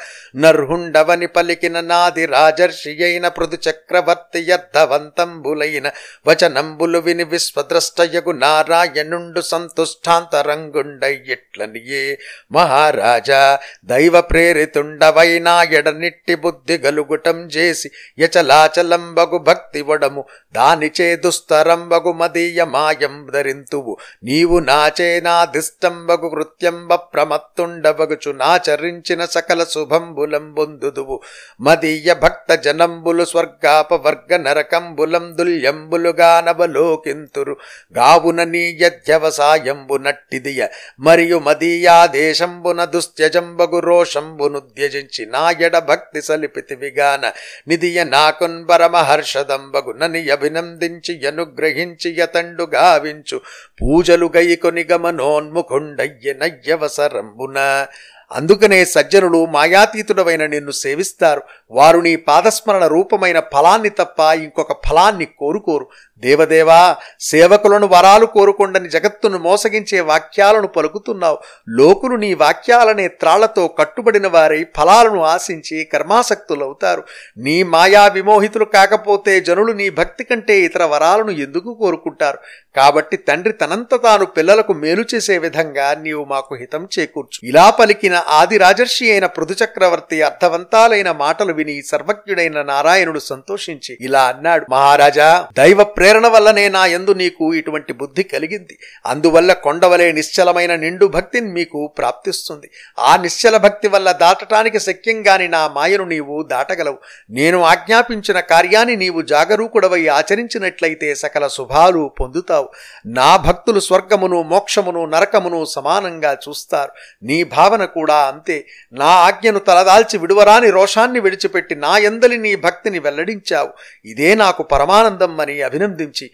నర్హుండవని 1.04 1.26
పలికిన 1.26 1.80
నాది 1.80 2.26
రాజర్షి 2.26 3.04
అయిన 3.04 3.28
పృథు 3.28 3.70
చక్రవర్తి 3.70 4.46
యర్థవంతంబులైన 4.48 5.90
వచనంబులు 6.26 6.98
విని 6.98 7.24
విశ్వద్రష్టయగు 7.24 8.32
నారాయణుండు 8.32 9.40
సంతుష్టాంతరంగుండయ్యిట్లనియే. 9.40 12.18
మహారాజా 12.52 13.58
దైవ 13.84 14.20
ప్రేరితుండవైనా 14.20 15.62
ఎడనిట్టి 15.62 16.34
బుద్ధి 16.34 16.78
గలుగుటం 16.78 17.46
చేసి 17.46 17.90
యచలాచలంబగు 18.18 19.38
భక్తి 19.38 19.82
వడము 19.82 20.24
దానిచే 20.52 21.16
దుస్తరంబగు 21.16 22.12
మదీయ 22.12 22.64
మాయం 22.64 23.30
ధరింతువు. 23.34 23.96
నీవు 24.24 24.58
నాచే 24.58 25.20
నాదిష్టంబగు 25.20 26.28
కృత్యంబ 26.28 26.94
ప్రమత్తుండబగుచు 26.94 28.32
నాచరించిన 28.32 29.24
సకల 29.24 29.64
శుభంబులంబొందు 29.64 30.93
బొందుదువు 30.94 31.20
మదీయ 31.60 32.14
భక్త 32.14 32.54
జనంబులు 32.54 33.24
స్వర్గాపవర్గ 33.24 34.36
నరకంబులం 34.36 35.36
దుల్యంబులుగా 35.36 36.40
నవలోకింతురు. 36.40 37.56
గావున 37.98 38.44
నీ 38.44 38.78
యధ్యవసాయంబు 38.80 39.96
నట్టిదియ. 39.96 40.66
మరియు 41.00 41.38
మదీయాదేశంబున 41.38 42.84
దుస్త్యజంబగు 42.84 43.78
రోషంబును 43.78 44.60
త్యజించి 44.60 45.26
నాయడ 45.26 45.78
భక్తి 45.78 46.22
సలిపితివిగాన. 46.22 47.32
నిదియ 47.68 48.04
నాకున్ 48.04 48.68
పరమహర్షదంబగు 48.68 49.92
నని 49.92 50.30
అభినందించి 50.30 51.28
అనుగ్రహించి 51.28 52.14
యతండు 52.18 52.68
గావించు. 52.74 53.40
పూజలు 53.82 54.30
గైకొని 54.36 54.86
గమనోన్ముఖుండయ్య 54.92 56.32
నయ్యవసరంబున. 56.32 57.86
అందుకనే 58.32 58.84
సజ్జనులు 58.84 59.46
మాయాతీతుడవైన 59.46 60.46
నిన్ను 60.46 60.70
సేవిస్తారు. 60.70 61.42
వారు 61.70 61.98
నీ 61.98 62.16
పాదస్మరణ 62.16 62.86
రూపమైన 62.86 63.40
ఫలాన్ని 63.40 63.88
తప్ప 63.88 64.20
ఇంకొక 64.20 64.88
ఫలాన్ని 64.88 65.24
కోరుకోరు. 65.24 65.88
దేవదేవా 66.18 66.96
సేవకులను 67.20 67.86
వరాలు 67.86 68.26
కోరుకొండని 68.26 68.88
జగత్తును 68.88 69.38
మోసగించే 69.38 70.00
వాక్యాలను 70.00 70.66
పలుకుతున్నావు. 70.66 71.38
లోకులు 71.68 72.16
నీ 72.16 72.34
వాక్యాలనే 72.34 73.08
త్రాళ్ళతో 73.08 73.68
కట్టుబడిన 73.68 74.26
వారై 74.26 74.66
ఫలాలను 74.76 75.22
ఆశించి 75.22 75.84
కర్మాసక్తులవుతారు. 75.84 77.02
నీ 77.38 77.62
మాయా 77.62 78.06
విమోహితులు 78.06 78.64
కాకపోతే 78.64 79.40
జనులు 79.40 79.72
నీ 79.72 79.90
భక్తి 79.90 80.24
కంటే 80.24 80.60
ఇతర 80.60 80.84
వరాలను 80.84 81.30
ఎందుకు 81.30 81.74
కోరుకుంటారు? 81.74 82.38
కాబట్టి 82.76 83.16
తండ్రి 83.16 83.52
తనంత 83.52 83.94
తాను 84.02 84.26
పిల్లలకు 84.26 84.72
మేలు 84.72 85.04
చేసే 85.14 85.38
విధంగా 85.38 85.94
నీవు 85.94 86.24
మాకు 86.24 86.54
హితం 86.54 86.88
చేకూర్చు. 86.98 87.48
ఇలా 87.48 87.70
పలికిన 87.70 88.22
ఆది 88.28 88.58
రాజర్షి 88.58 89.10
అయిన 89.10 89.26
పృథుచక్రవర్తి 89.26 90.22
అర్థవంతాలైన 90.22 91.12
మాటలు 91.12 91.52
విని 91.52 91.82
సర్వజ్ఞుడైన 91.82 92.62
నారాయణుడు 92.62 93.18
సంతోషించి 93.18 93.98
ఇలా 94.00 94.22
అన్నాడు. 94.22 94.66
మహారాజా 94.70 95.48
దైవ 95.56 95.84
ప్రేరణ 96.04 96.28
వల్లనే 96.28 96.68
నా 96.68 96.86
యందు 96.86 97.10
నీకు 97.10 97.54
ఇటువంటి 97.54 97.92
బుద్ధి 97.92 98.22
కలిగింది. 98.22 98.78
అందువల్ల 99.06 99.52
కొండవలే 99.52 100.12
నిశ్చలమైన 100.12 100.74
నిండు 100.74 101.06
భక్తిని 101.06 101.52
మీకు 101.52 101.86
ప్రాప్తిస్తుంది. 101.98 102.70
ఆ 102.98 103.16
నిశ్చల 103.16 103.56
భక్తి 103.56 103.88
వల్ల 103.88 104.12
దాటటానికి 104.12 104.80
శక్యంగాని 104.80 105.48
నా 105.48 105.68
మాయను 105.68 106.04
నీవు 106.04 106.42
దాటగలవు. 106.42 106.98
నేను 107.30 107.62
ఆజ్ఞాపించిన 107.62 108.40
కార్యాన్ని 108.40 108.96
నీవు 108.96 109.22
జాగరూకుడవై 109.22 110.06
ఆచరించినట్లయితే 110.06 111.14
సకల 111.14 111.46
శుభాలు 111.46 112.10
పొందుతావు. 112.20 112.68
నా 113.06 113.36
భక్తులు 113.36 113.80
స్వర్గమును 113.80 114.42
మోక్షమును 114.42 115.06
నరకమును 115.06 115.64
సమానంగా 115.64 116.36
చూస్తారు. 116.48 116.92
నీ 117.22 117.44
భావన 117.44 117.84
కూడా 117.84 118.14
అంతే. 118.14 118.66
నా 118.92 119.06
ఆజ్ఞను 119.06 119.58
తలదాల్చి 119.58 120.18
విడువరాని 120.18 120.70
రోషాన్ని 120.70 121.20
విడిచిపెట్టి 121.20 121.74
నా 121.74 121.98
ఎందలి 121.98 122.38
నీ 122.38 122.56
భక్తిని 122.56 122.98
వెల్లడించావు. 122.98 123.68
ఇదే 124.04 124.34
నాకు 124.34 124.62
పరమానందం 124.62 125.40
అని 125.40 125.62
అభినందం 125.62 125.93
ఆనందించి 125.94 126.26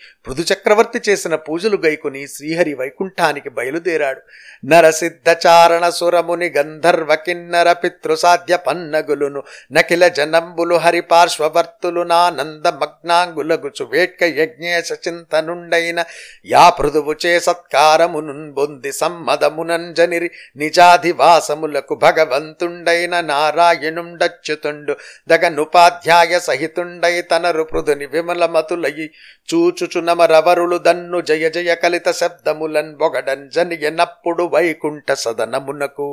చక్రవర్తి 0.50 0.98
చేసిన 1.08 1.34
పూజలు 1.46 1.76
గైకుని 1.84 2.20
శ్రీహరి 2.26 2.72
వైకుంఠానికి 2.74 3.50
బయలుదేరాడు. 3.50 4.20
నరసిద్ధచారణ 4.64 5.84
సురముని 5.90 6.48
గంధర్వ 6.56 7.10
కిన్నర 7.24 7.68
పితృసాధ్య 7.72 8.54
పన్నగులును 8.66 9.40
నకిల 9.72 10.04
జనంబులు 10.08 10.76
హరి 10.76 11.02
పార్శ్వవర్తులు 11.10 12.02
నానంద 12.02 12.66
మగ్నాంగులగుచు 12.80 13.84
వేట్క 13.92 14.22
యజ్ఞేశ 14.38 14.90
చింతనుండైన 15.04 16.00
యా 16.46 16.64
పృథువు 16.78 17.14
చే 17.24 17.32
సత్కారమునున్ 17.38 18.46
బొంది 18.52 18.92
సమ్మదమునంజనిరి 18.92 20.30
నిజాధివాసములకు 20.56 21.96
భగవంతుండైన 22.02 23.14
నారాయణుండచ్యుతుండు 23.30 24.96
దగనుపాధ్యాయ 25.30 26.34
సహితుండై 26.40 27.14
తనరు 27.30 27.66
పృథుని 27.72 28.06
విమలమతులయి 28.06 29.06
చూచుచునమరవరులు 29.50 30.78
దన్ను 30.78 31.20
జయ 31.20 31.48
జయ 31.48 31.74
కలిత 31.74 32.08
శబ్దములన్ 32.10 32.92
బొగడంజనియనప్పుడు 32.94 34.44
వైకుంఠ 34.44 35.12
సదనమునకు. 35.12 36.08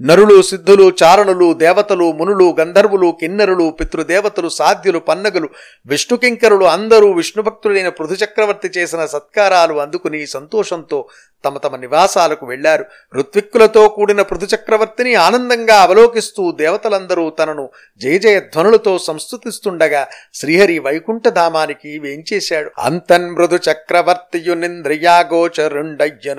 నరులు 0.00 0.42
సిద్ధులు 0.42 0.92
చారణులు 1.02 1.52
దేవతలు 1.54 2.12
మునులు 2.12 2.56
గంధర్వులు 2.60 3.08
కిన్నరులు 3.20 3.70
పితృదేవతలు 3.70 4.48
సాధ్యులు 4.48 4.98
పన్నగులు 4.98 5.48
విష్ణుకింకరులు 5.86 6.64
అందరూ 6.64 7.12
విష్ణుభక్తుడైన 7.12 7.88
పృథు 7.88 8.12
చక్రవర్తి 8.12 8.70
చేసిన 8.78 9.06
సత్కారాలు 9.06 9.74
అందుకుని 9.80 10.26
సంతోషంతో 10.26 11.00
తమ 11.44 11.58
తమ 11.58 11.76
నివాసాలకు 11.76 12.46
వెళ్ళారు 12.46 12.84
ఋత్విక్కులతో 13.14 13.88
కూడిన 13.88 14.22
పృథు 14.22 14.48
చక్రవర్తిని 14.54 15.14
ఆనందంగా 15.14 15.78
అవలోకిస్తూ 15.82 16.52
దేవతలందరూ 16.52 17.30
తనను 17.30 17.66
జయజయధ్వనులతో 18.00 18.50
ధ్వనులతో 18.54 18.98
సంస్థుతిస్తుండగా 18.98 20.00
శ్రీహరి 20.34 20.78
వైకుంఠధామానికి 20.78 21.98
వేంచేశాడు. 21.98 22.70
అంతన్ 22.78 23.26
మృదు 23.30 23.56
చక్రవర్తియు 23.56 24.54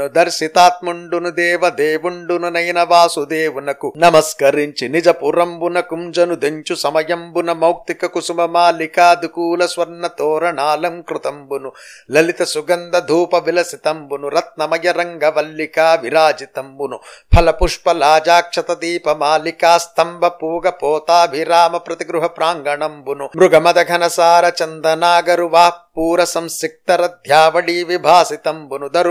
దర్శితాత్ముండును 0.07 1.29
దేవదేవుండును 1.29 2.49
నయన 2.49 2.83
వాసుదేవునకు 2.83 3.93
నమస్కరించి 3.97 4.89
నిజపురంబున 4.89 5.79
కుంజను 5.79 6.35
దెంచు 6.35 6.75
సమయంబున 6.75 7.51
మౌక్తిక 7.53 8.05
కుసుమ 8.05 8.45
మాలికాదుకూల 8.45 9.65
స్వర్ణ 9.65 10.07
తోరణాలం 10.19 10.95
కృతంబును 11.01 11.71
లలిత 12.11 12.43
సుగంధ 12.43 12.97
ధూప 13.05 13.35
విలసితంబును 13.35 14.29
రత్నమయ 14.29 14.92
ರಂಗವಲ್ಲಿಕಾ 14.93 15.93
ವಿರಾಜಿತಂಬುನು. 15.93 16.97
ಫಲಪುಷ್ಪ 17.35 17.89
ಲಾಜಾಕ್ಷತ 17.89 18.71
ದೀಪ 18.71 19.09
ಮಾಲಿಕಾ 19.09 19.77
ಸ್ತಂಭ 19.77 20.25
ಪೂಗ 20.25 20.67
ಪೋತಾಭಿರಾಮ 20.67 21.77
ಪ್ರತಿಗೃಹ 21.77 22.25
ಪ್ರಾಂಗಣಂಬುನು. 22.27 23.25
ಮೃಗಮದ 23.25 23.77
ಘನಸಾರ 23.87 24.49
ಚಂದನಾಗರುವಾ 24.49 25.69
వా 25.95 25.97
పూర 25.97 26.25
సంసిక్తరధ్యావళీ 26.25 27.83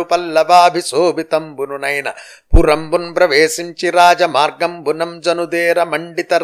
పల్లవాభిశోభితంబునునైన 0.05 2.13
పురంబున్ 2.53 3.15
ప్రవేశించి 3.15 3.91
రాజమార్గంబునం 3.91 5.21
జనుదేర 5.21 5.85
మండిత 5.85 6.35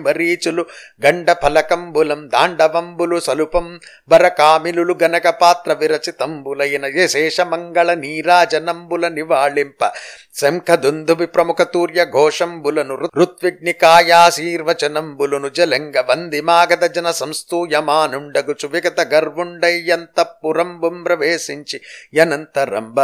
మరీచులు 0.00 0.66
గండఫలకంబులం 1.04 2.28
దాండవంబులు 2.28 3.20
సలుపం 3.20 3.80
బరకామిలులు 4.10 4.96
గనక 5.02 5.26
పాత్ర 5.40 5.72
విరచితంబులైన 5.72 6.92
యశేషమంగళ 6.96 7.96
నీరాజనంబుల 7.96 9.08
నివాళింప 9.08 9.90
శంఖదుందుభి 10.34 11.26
ప్రముఖ 11.34 11.62
తూర్య 11.72 12.06
ఘోషంబులను 12.14 13.10
ఋత్విగ్నికాయాశీర్వచనంబులును 13.18 15.50
జలంగ 15.50 16.04
వంది 16.08 16.42
మాగద 16.42 16.90
జన 16.90 17.10
సంస్తూయమానుండగుచు 17.14 18.68
విగత 18.68 19.00
గర్ 19.14 19.23
గర్వుండయ్యంత 19.24 20.20
పురంబుం 20.42 20.96
ప్రవేశించి 21.04 21.78
యనంతరంబ 22.14 22.98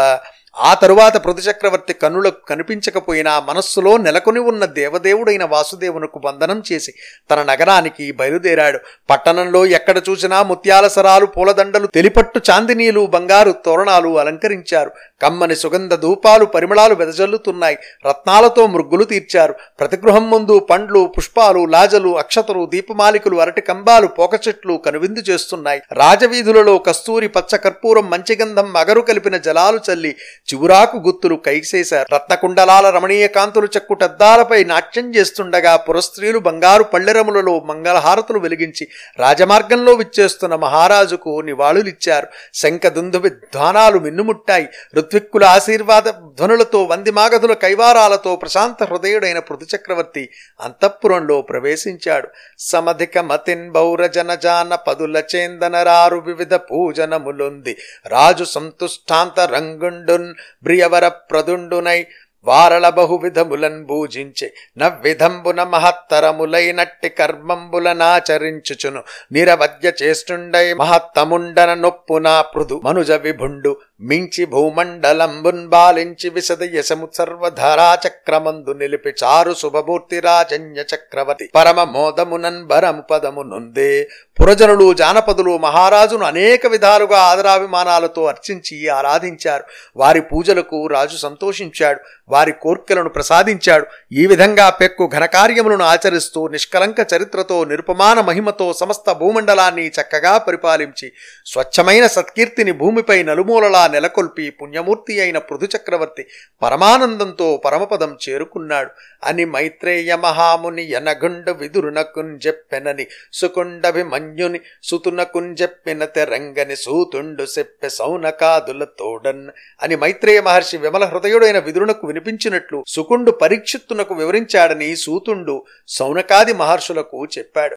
ఆ 0.57 0.75
తరువాత 0.75 1.17
పృథుచక్రవర్తి 1.17 1.93
కన్నులకు 1.93 2.47
కనిపించకపోయినా 2.49 3.41
మనస్సులో 3.41 3.97
నెలకొని 3.97 4.41
ఉన్న 4.41 4.65
దేవదేవుడైన 4.65 5.45
వాసుదేవునకు 5.45 6.21
వందనం 6.25 6.63
చేసి 6.73 6.95
తన 7.31 7.43
నగరానికి 7.43 8.13
బయలుదేరాడు. 8.13 8.79
పట్టణంలో 9.11 9.67
ఎక్కడ 9.67 10.03
చూసినా 10.11 10.43
ముత్యాల 10.43 10.89
సరాలు 10.89 11.27
పూలదండలు 11.27 11.87
తెలిపట్టు 11.87 12.41
చాందినీలు 12.51 13.07
బంగారు 13.07 13.53
తోరణాలు 13.53 14.19
అలంకరించారు. 14.19 14.91
కమ్మని 15.23 15.57
సుగంధ 15.57 15.95
ధూపాలు 15.95 16.45
పరిమళాలు 16.45 16.95
వెదజల్లుతున్నాయి. 16.95 17.79
రత్నాలతో 18.09 18.67
మృగ్గులు 18.67 19.05
తీర్చారు. 19.05 19.55
ప్రతిగృహం 19.81 20.31
ముందు 20.31 20.59
పండ్లు 20.59 21.13
పుష్పాలు 21.19 21.65
లాజలు 21.65 22.19
అక్షతలు 22.19 22.67
దీపమాలికలు 22.67 23.37
అరటి 23.37 23.61
కంబాలు 23.61 24.07
పోక 24.07 24.49
చెట్లు 24.49 24.77
కనువిందు 24.87 25.21
చేస్తున్నాయి. 25.31 25.83
రాజవీధులలో 25.93 26.79
కస్తూరి 26.79 27.29
పచ్చ 27.29 27.57
కర్పూరం 27.57 28.11
మంచిగంధం 28.11 28.77
అగరు 28.77 29.01
కలిపిన 29.01 29.37
జలాలు 29.37 29.81
చల్లి 29.93 30.17
చివురాకు 30.53 30.97
గుత్తులు 30.97 31.35
కైసేశారు 31.35 32.15
రత్నకుండలాల 32.15 32.91
రమణీయ 32.91 33.27
కాంతులు 33.27 33.67
చెక్కుటద్దాలపై 33.67 34.65
నాట్యం 34.65 35.15
చేస్తుండగా 35.15 35.77
పురస్త్రీలు 35.77 36.39
బంగారు 36.39 36.83
పళ్ళెరములలో 36.83 37.61
మంగళహారతులు 37.61 38.39
వెలిగించి 38.39 38.89
రాజమార్గంలో 39.19 39.93
విచ్చేస్తున్న 39.93 40.55
మహారాజుకు 40.55 41.41
నివాళులిచ్చారు. 41.41 42.27
శంఖ 42.55 42.87
దుందుబి 42.87 43.29
ధ్వానాలు 43.29 43.99
మిన్నుముట్టాయి. 43.99 44.69
ఋత్విక్కుల 44.97 45.45
ఆశీర్వాద 45.45 46.03
ధ్వనులతో 46.03 46.85
వందిమాగధుల 46.85 47.53
కైవారాలతో 47.53 48.37
ప్రశాంత 48.37 48.85
హృదయుడైన 48.85 49.39
పృథుచక్రవర్తి 49.39 50.29
అంతఃపురంలో 50.61 51.43
ప్రవేశించాడు. 51.43 52.29
సమధిక 52.59 53.19
మతిన్ 53.19 53.71
బౌరజన 53.71 54.35
జాన 54.35 54.75
పదుల 54.75 55.23
చేందనరారు 55.37 56.17
వివిధ 56.17 56.55
పూజనములుంది. 56.55 57.77
రాజు 58.07 58.45
సంతుష్టాంత 58.45 59.41
రంగుండున్ 59.41 60.35
బ్రియవర 60.65 61.07
ప్రదుండునై 61.31 62.01
వారల 62.47 62.87
బహువిధములన్ 62.91 63.81
పూజించే 63.87 64.47
నవ్విధంబున 64.79 65.63
మహత్తరములైనట్టి 65.73 67.09
కర్మంబులనాచరించుచును 67.19 69.01
నిరవద్య 69.33 69.93
చేస్తుండై 70.03 70.67
మహత్తముండన 70.75 71.73
నొప్పునా 71.81 72.35
పృదు 72.53 72.79
మనుజ 72.85 73.13
విభుండు 73.25 73.73
మించి 74.03 74.45
భూమండలంబున్ 74.45 75.69
బాలించి 75.69 76.31
విశద 76.31 76.63
యశము 76.63 77.09
సర్వధరాచక్రమందు 77.15 78.71
నిలిపి 78.71 79.13
చారు 79.25 79.55
శుభమూర్తి 79.55 80.21
రాజన్య 80.21 80.81
చక్రవర్తి. 80.81 81.51
పరమ 81.55 81.83
మోదమునన్ 81.83 82.65
బరము 82.65 83.03
పదము 83.03 83.43
నుందే 83.43 84.09
పురజనులు 84.41 84.95
జానపదులు 84.95 85.59
మహారాజును 85.59 86.25
అనేక 86.25 86.67
విధాలుగా 86.67 87.19
ఆదరాభిమానాలతో 87.19 88.25
అర్చించి 88.25 88.89
ఆరాధించారు. 88.89 89.65
వారి 89.97 90.21
పూజలకు 90.21 90.87
రాజు 90.87 91.17
సంతోషించాడు. 91.17 92.01
వారి 92.29 92.53
కోర్కెలను 92.53 93.09
ప్రసాదించాడు. 93.09 93.87
ఈ 94.13 94.27
విధంగా 94.27 94.71
పెక్కు 94.71 95.11
ఘనకార్యములను 95.15 95.85
ఆచరిస్తూ 95.85 96.49
నిష్కలంక 96.49 97.07
చరిత్రతో 97.15 97.65
నిరుపమాన 97.65 98.21
మహిమతో 98.21 98.73
సమస్త 98.73 99.13
భూమండలాన్ని 99.13 99.89
చక్కగా 99.89 100.39
పరిపాలించి 100.39 101.13
స్వచ్ఛమైన 101.47 102.07
సత్కీర్తిని 102.07 102.73
భూమిపై 102.73 103.23
నలుమూలలా 103.23 103.90
నెలకొల్పి 103.91 104.51
పుణ్యమూర్తి 104.51 105.21
అయిన 105.21 105.39
పృథుచక్రవర్తి 105.39 106.27
పరమానందంతో 106.63 107.63
పరమపదం 107.65 108.19
చేరుకున్నాడు. 108.29 108.91
అని 109.25 109.45
మైత్రేయ 109.45 110.17
మహాముని 110.17 110.83
యనగుండ 110.83 111.51
విదురునకుంజెప్పెనని 111.51 113.07
సుకుండభిమన్యుని 113.33 114.61
సుతునకున్ 114.83 115.57
చెప్పిన 115.63 116.05
తెరంగని 116.05 116.77
సూతుండు 116.77 117.47
చెప్పె 117.59 117.89
సౌనకాదుల 117.89 118.85
తోడన్. 118.99 119.47
అని 119.83 119.97
మైత్రేయ 119.97 120.41
మహర్షి 120.41 120.77
విమల 120.77 121.05
హృదయుడైన 121.05 121.59
విదురునకు 121.59 122.07
వినిపించినట్లు 122.07 122.85
సుకుండు 122.87 123.31
పరీక్షిత్తునకు 123.31 124.15
వివరించాడని 124.15 124.97
సూతుండు 124.97 125.57
సౌనకాది 125.89 126.53
మహర్షులకు 126.53 127.19
చెప్పాడు. 127.39 127.61